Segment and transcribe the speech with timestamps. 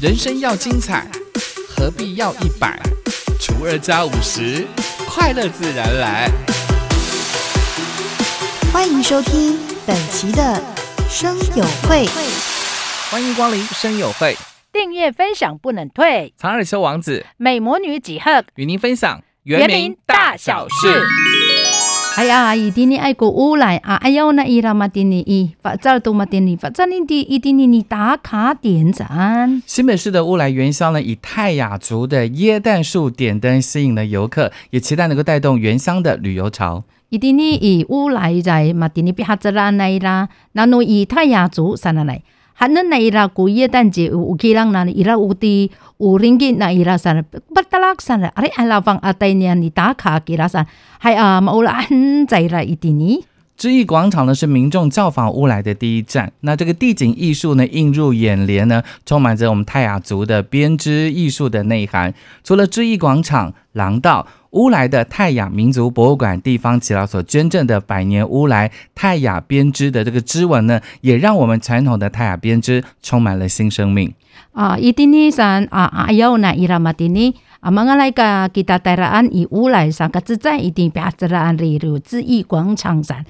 [0.00, 1.06] 人生要精彩，
[1.68, 2.80] 何必要一百
[3.38, 4.66] 除二加五十，
[5.06, 6.30] 快乐自然来。
[8.72, 10.58] 欢迎收听本期的
[11.06, 12.06] 生友会。
[13.10, 14.34] 欢迎光临生友会，
[14.72, 21.06] 订阅分享不能退，长耳修王子美魔女几何与您分享原名大小事。
[22.20, 23.94] 哎呀，一定你爱过乌来啊！
[23.94, 29.62] 哎呦，那伊拉马丁尼伊发这都马丁尼发这里的一定你你打卡点赞。
[29.64, 36.84] 新北市的乌来元宵呢，以泰雅族的椰蛋树点灯吸引了游客，也期待能够带动原乡的旅游潮。
[37.08, 42.20] 一定你以乌来在马丁尼比哈泽拉那伊拉，那侬以泰雅族上来来。
[42.54, 50.66] 还能来一拉过夜但是有几人那伊拉有的有人机那伊拉三不不得了算了阿里阿拉放阿带你阿打卡给拉三
[50.98, 53.22] 还啊阿姆拉很在意了一点点
[53.60, 56.32] 知意广场呢是民众造访乌来的第一站。
[56.40, 62.14] 那这个地景艺术呢映入眼帘呢，充满着我们泰雅族的编织艺术的内涵。
[62.42, 64.26] 除了知意广场、廊道。
[64.52, 74.12] 乌来的泰雅民族博物馆地方耆老所捐赠的百年乌来泰雅编织的这个织纹呢，也让我们传统的泰雅编织充满了新生命。
[74.50, 83.24] 啊，伊丁尼山啊啊有那伊拉马丁尼啊，马来个吉达泰拉安以乌来上个自在一定表自然例如知意广场上，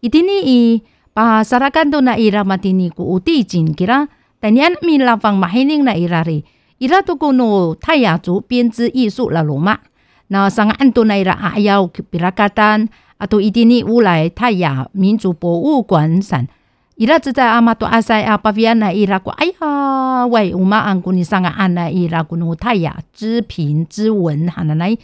[0.00, 0.82] 伊甸尼伊
[1.14, 6.44] 把萨拉干多那伊拉马蒂尼古乌地进去啦，但年米拉方马黑宁那伊拉里，
[6.78, 9.78] 伊拉都过诺泰雅族编织艺术拉罗马，
[10.28, 16.46] 那上安多那伊拉阿要比拉嘎丹，阿都伊甸尼乌来泰雅民族博物馆展。
[16.96, 24.96] 伊拉只在阿玛多阿塞阿巴比亚那伊拉古，哎呀喂，我妈安古尼上个安那伊拉古诺泰雅之平之文哈奶奶。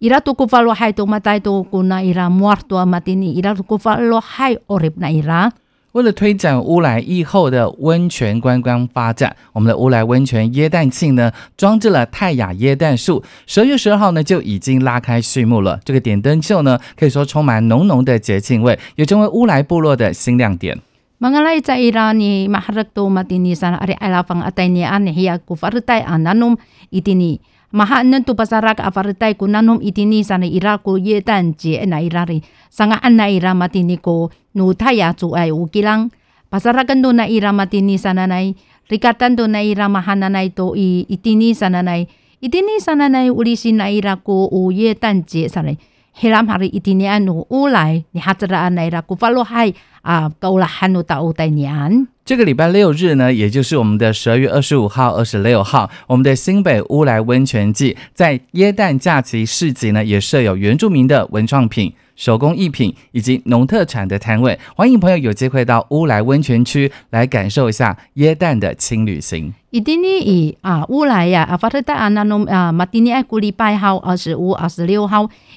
[0.00, 5.52] 族博物馆上，伊拉只在阿玛多阿塞阿巴维安那伊拉过，哎呀喂，我们安古尼上安那伊拉古努泰雅织品织纹哈那来，伊拉都古法罗海多马带多古那伊拉莫尔多马丁尼伊拉都古法罗海奥里那伊拉。
[5.92, 13.24] 为了推展乌来疫后的温泉观光发展，我们的乌来温泉椰蛋庆呢，装置了泰雅椰蛋树。
[13.46, 15.80] 十二月十二号呢，就已经拉开序幕了。
[15.84, 20.78] 这个点灯秀呢，可以说充满浓浓的节庆味，也成为乌来部落的新亮点。
[21.18, 26.04] Mengenai cairan ni maharak tu mati ni sana ari alafang atay ni an hiya ku fartay
[26.06, 26.54] ananum
[26.92, 32.40] itini mahaan tu pasarak afartay ku nanum itini sana ira ku yetan je na irari
[32.72, 36.08] sanga an na ira mati ni ko nu taya tu ay ukilang
[36.48, 38.56] pasarakan tu na ira mati ni sana nay
[38.88, 42.08] rikatan tu na ira mahana nay to i itini sana nay
[42.40, 45.76] itini sana nay ulisin na ira ku u yetan je sana
[46.20, 52.08] heram hari itini anu ulay ni hatraan na ira ku falo hay 啊，够了，汉努到五年。
[52.24, 61.92] 这个礼拜六日呢，也就是我们的十二月二十五号、二十六号，我们的新北乌来温泉季在耶诞假期市集呢，也设有原住民的文创品。
[62.18, 69.54] 手工艺品以及农特产的摊位，欢迎朋友有机会到乌来温泉区来感受一下耶诞的轻旅行。
[69.70, 75.30] 一定呢，以啊乌来呀，啊发特带啊那侬啊马丁尼埃古礼拜号二十五、二十六号，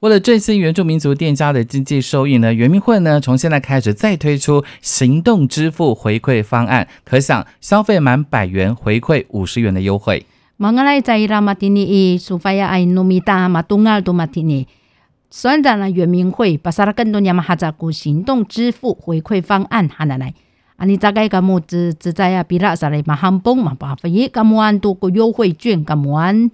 [0.00, 10.24] 为了振兴原住民族店家的经济收益呢，圆明会呢从现在开始再推出行动支付回馈方案，可想消费满百元回馈五十元的优惠。
[10.58, 14.66] Mengenai cairan mati ni supaya ai numita matungal tu mati ni，
[15.30, 20.32] 虽然呢圆明会把萨拉更多年嘛哈在股行动支付回馈方案哈来来。
[20.76, 26.50] 啊，你大概咁么只只在啊，比拉萨来马汉崩嘛，把费耶咁么安多个优惠券咁么安。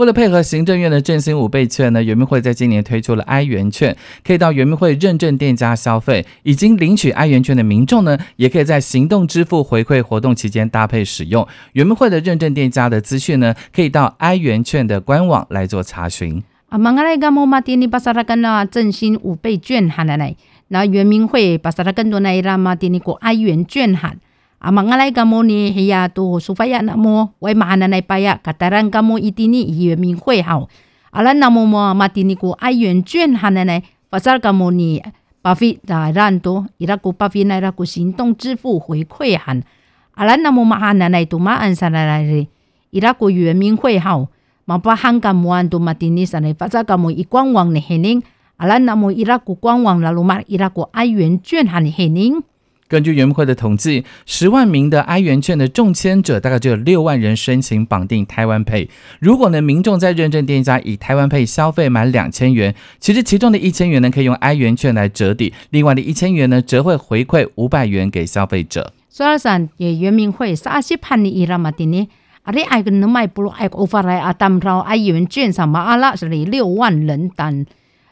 [0.00, 3.94] 为了配合行政院的振兴五倍券呢，圆明会在今年推出了 i 元券，
[4.26, 6.24] 可以到圆明会认证店家消费。
[6.42, 11.46] 已经领取 i 元券的民众呢，也可以在行动支付回馈活动期间搭配使用。
[11.74, 16.42] 圆明会的认证店家的资讯呢，可以到 i 元券的官网来做查询。
[16.70, 20.34] 啊，马来个么嘛，店里巴萨拉跟那振兴五倍券喊来来。
[20.68, 24.14] 那圆明会把萨拉更多那伊拉嘛的那个爱元券哈，
[24.60, 25.72] 啊嘛来个么呢？
[25.72, 28.38] 嘿呀，都苏菲亚那么为嘛那那拜呀？
[28.42, 29.86] 卡达兰个么一定呢？
[29.86, 30.68] 圆明会好，
[31.10, 33.80] 啊啦那么么嘛的那个爱元券哈那呢？
[34.10, 35.02] 把萨个么呢？
[35.40, 39.56] 巴菲啊让多伊拉个巴菲那拉个行动支付回馈哈，
[40.12, 42.46] 啊啦那么嘛哈那那都嘛按上来来的，
[42.90, 44.28] 伊拉个圆明会好，
[44.66, 48.22] 嘛把香港么安都嘛的呢上来，把萨个么一官网呢嘿宁。
[48.58, 52.42] 阿拉那么伊拉国官网啦，罗马伊拉国爱元券哈尼黑宁，
[52.90, 58.88] 根据原民会的统计，十万名的 i 元券的中签者，大概就有六万人申请绑定台湾 Pay。
[59.20, 68.92] 如果呢，民众在认证店家以台湾 Pay 消费满两千元，其实其中的一千元呢，可以用 i 元券来折抵，另外的一千元呢，则会回馈五百元给消费者。
[69.08, 72.08] 所以说，也原民会三十盘的伊拉嘛的呢，
[72.42, 77.64] 啊，你爱个能买不如爱个发来啊，当然 i 元券上嘛阿拉是里六万人单，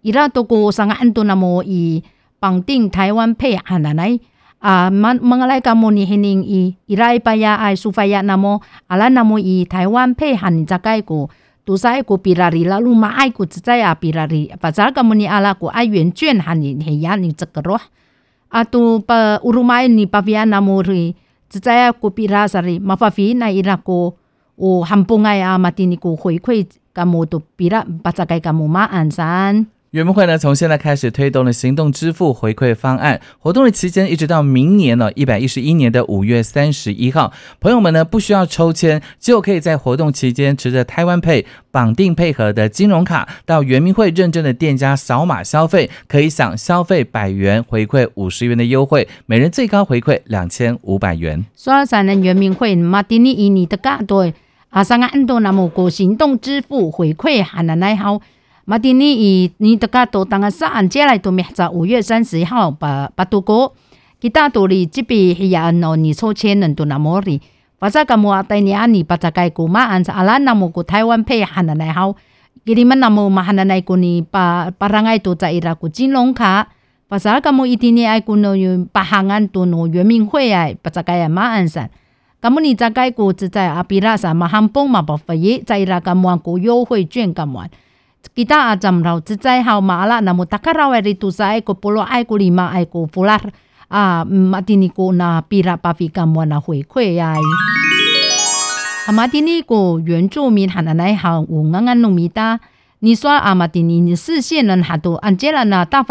[0.00, 2.02] 伊拉都过上个安多那么以
[2.38, 4.18] 绑定台湾 Pay 啊奶奶。
[4.62, 11.28] 啊，曼曼个来甲莫尼肯定伊伊来拜呀，爱苏菲亚那么啊，咱那么伊台湾配合你只介个，
[11.64, 11.86] 都是
[12.22, 17.80] 比拉里啦，路嘛爱个只在啊比拉里，把只个莫尼阿拉个爱圆卷哈你呀你这个咯，
[18.50, 21.16] 啊都把乌鲁马尼巴菲亚那么哩，
[21.50, 24.14] 只在啊个比拉啥哩，马法菲那伊拉个，
[24.54, 26.64] 我很不爱啊，马蒂尼个回馈，
[26.94, 29.66] 甲莫都比拉把只介甲莫马安山。
[29.92, 37.30] 圆梦会呢，从现在开始推动了行动支付回馈方案，活动的期间一直到明年呢一百一十一年的五月三十一号，
[37.60, 51.44] 朋友们呢不需要抽签，就可以在活动期间持着台湾配绑定配合的金融卡到圆明会认证的店家扫码消费，可以享消费百元回馈五十元的优惠，每人最高回馈两千五百元。
[51.54, 54.32] 说三人圆明会马丁尼伊尼的嘎对
[54.70, 58.22] 阿三个安多那么过行动支付回馈还能来好。
[58.64, 63.72] 马丁尼以尼德加多当个上接来都明在五月三十一号把把度过，
[64.20, 67.40] 其他道理这边系呀喏你抽签人都那么哩，
[67.80, 72.14] 反正咁我带你安尼把这个古马安阿拉那么古台湾配汉的来好，
[72.64, 76.68] 给你们那么嘛汉的来古你把把人爱都在伊拉古金融卡，
[77.08, 81.90] 反正咁我一定你爱古喏有把行安都喏圆明会哎把这个呀马安山。
[82.40, 87.68] 咁你在该古只在阿比拉山马汉崩嘛不费耶，在伊拉咁玩古优惠券咁玩。
[88.30, 92.70] Kita ajam rau cicai hau mala namu takarau eri tu sai ko polo ai ko lima
[92.70, 93.50] ai ko fular
[93.90, 97.42] a matini ko na pira pafika mo na hui kwe ai
[99.08, 102.60] a matini ko 原住民喊的来好五安安农米达
[103.04, 105.84] 你说阿马蒂尼，你视线人还都按杰了呢？
[105.84, 106.04] 大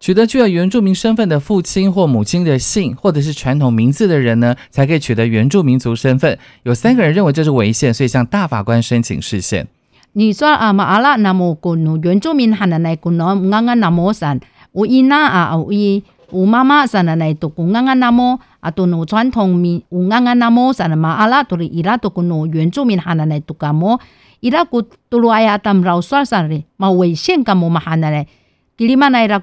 [0.00, 6.38] 取得具有原住民身份的父亲或母亲的姓，或者是传统名字的人呢，才可以取得原住民族身份。
[6.62, 9.68] 有三个人认为这是违宪，所以向大法官申请释宪。
[10.14, 14.40] 你说啊，马阿拉那么古努原住民喊的那古努啱啱那么散，
[14.72, 24.00] 我伊那啊，我伊我妈妈散的那都古啱啱那么啊，都努传统民我啱啱那么散的马阿拉都是伊拉都古努原住民喊的那都干么？
[24.40, 24.80] 伊拉古
[25.10, 28.26] 都罗哎呀，他们老说啥的，嘛违宪干么嘛喊的嘞？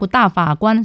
[0.10, 0.84] 大法官，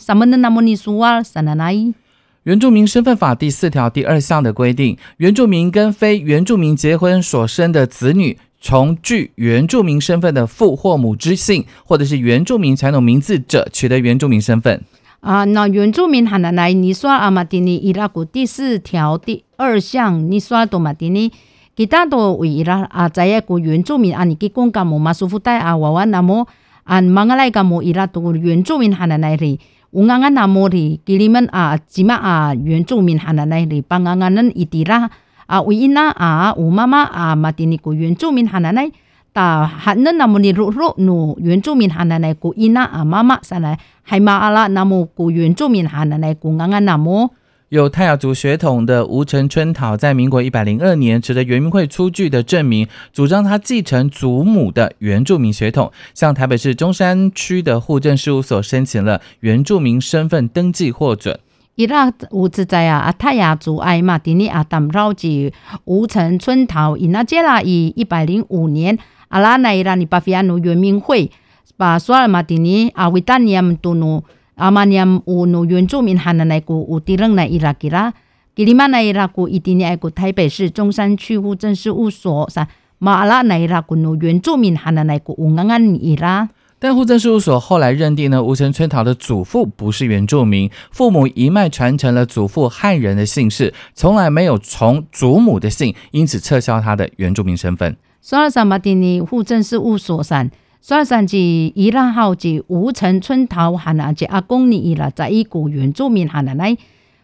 [2.44, 14.82] 原住民身份法第四条第二项的规定，原住民跟非原住民结婚所生的子女，从具原住民身份的父或母之姓，或者是原住民传统名字者，取得原住民身份。
[15.20, 21.32] 啊，那原住民喊的来，你说阿玛丁尼伊拉古第四条第二项，你说多玛丁尼，
[21.74, 26.46] 其他都为伊拉啊，在一个原住民啊，你给公干姆马舒服带啊，娃娃那么。
[26.84, 35.10] 啊，忙个来个木伊拉土原住民汉奶奶里，我阿阿那木里给你们啊，今麦啊原住民汉奶奶里帮阿阿恁伊地啦
[35.46, 38.90] 啊，为因那啊我妈妈啊马第尼古原住民汉奶奶，
[39.32, 47.30] 打汉恁那么尼鲁鲁，侬原住民汉奶奶古伊那啊妈妈是来还冇阿拉那么古原住民汉奶奶古阿阿那木。
[47.72, 61.40] 有泰雅族血统的吴承春桃在民国一百零二年持着原民会出具的证明，主张他继承祖母的原住民血统，向台北市中山区的户政事务所申请了原住民身份登记获准。
[61.76, 65.54] 伊拉吴自在啊，阿泰雅族爱马丁尼阿达绕吉
[65.86, 71.30] 吴承春桃，伊那杰拉以一百零五年阿拉奈伊拉尼巴菲亚奴原民会
[71.78, 74.22] 把索尔马丁尼阿维达尼亚姆杜努。
[74.62, 78.14] Amaniam unu 原住民汉的那个乌地人来伊拉吉拉，
[78.54, 86.48] 吉里曼来伊拉古伊蒂尼爱古台北市中山区户政事务所啥马拉来伊拉古努原住民汉的那个乌安安伊拉。
[86.78, 97.96] 但户政事务所后来认定呢，吴承春桃的祖父不是原住民，父母一脉传承了祖父汉人的姓氏，从来没有从祖母的姓，因此撤销他的原住民身份。
[98.20, 100.50] 索尔萨马蒂尼户政事务所上。
[100.84, 106.76] 算算是伊拉好是吴城村头汉人，是阿公尼伊拉在伊古原住民汉人来，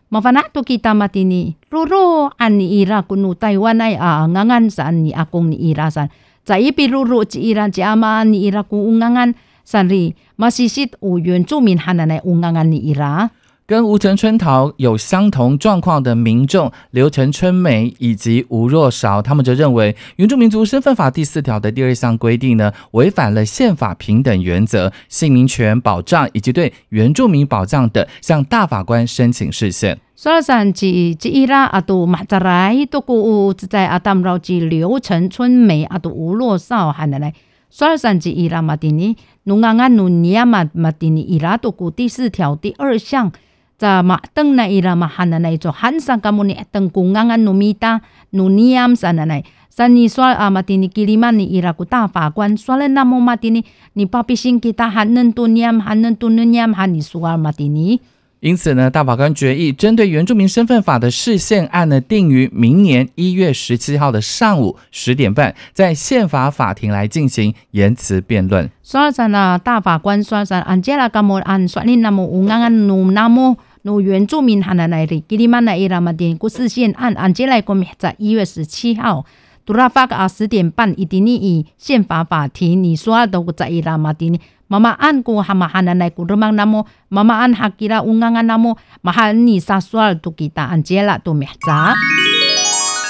[0.09, 1.57] 麻烦那都给他们的呢。
[1.71, 6.09] 罗罗安尼伊拉古努台湾来啊，安安山尼阿公尼伊拉山，
[6.45, 9.35] 在伊边罗罗吉伊拉家嘛你伊拉古安安
[9.65, 13.29] 山里，马西西有原住民汉来有安安尼伊拉。
[13.69, 29.99] 跟吴城春桃有相同状况的民众刘成春梅以及吴若韶，他们就认为《原住民族身份法》第四条的第二项规定呢，违反了宪法平等原则、姓名权保障以及对原住民保障等，向大法官申请释宪。
[30.17, 37.35] 所以上即即伊拉阿杜马扎来都古在阿当绕及刘成春梅阿杜吴若韶喊的来，
[37.69, 43.31] 所以上即伊拉马蒂尼努安安努尼亚马马蒂尼伊拉都古第四条第二项。
[43.79, 48.03] Za ma teng na ira mahana na ito hansa kamu ni teng kungangan numita
[48.35, 49.39] nuniam sana na
[49.71, 53.63] sani swal amatini kiliman ni ira ku ta fa quan swal na mo matini
[53.95, 58.03] ni papising kita hanen tuniam hanen tuniam hani swal matini
[58.41, 68.71] 因此呢，大法官决议针对原住民身份法的释宪案呢，定于明年一月十七号的上午十点半，在宪法法庭来进行言辞辩论。
[68.85, 73.57] 说上呢，大法官说上，安杰拉噶么安说你那么乌安安努那么。
[73.89, 79.25] 努原住民哈那来的，吉里曼那伊拉马店故事线案，安接来过在一月十七号，
[79.65, 91.95] 杜拉发个啊十点半，一定你以宪法法庭，你说都在伊拉马店，妈妈安过哈马哈那来过罗曼那么，妈妈安哈吉拉乌安安那么，马哈你啥说都给他安接了都灭杂。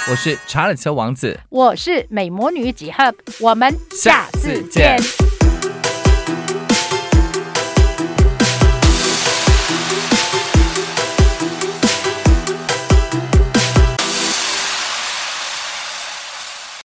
[0.08, 4.96] 我是查尔斯王子，我是美魔女几何，我们下次见。